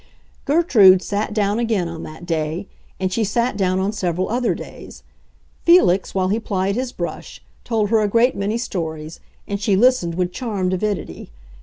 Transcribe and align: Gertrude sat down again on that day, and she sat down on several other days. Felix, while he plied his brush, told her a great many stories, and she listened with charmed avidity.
Gertrude 0.45 1.03
sat 1.03 1.31
down 1.31 1.59
again 1.59 1.87
on 1.87 2.01
that 2.01 2.25
day, 2.25 2.67
and 2.99 3.13
she 3.13 3.23
sat 3.23 3.55
down 3.55 3.77
on 3.79 3.91
several 3.91 4.29
other 4.29 4.55
days. 4.55 5.03
Felix, 5.63 6.15
while 6.15 6.29
he 6.29 6.39
plied 6.39 6.73
his 6.73 6.91
brush, 6.91 7.39
told 7.63 7.89
her 7.91 7.99
a 7.99 8.07
great 8.07 8.35
many 8.35 8.57
stories, 8.57 9.19
and 9.47 9.61
she 9.61 9.75
listened 9.75 10.15
with 10.15 10.31
charmed 10.33 10.73
avidity. 10.73 11.29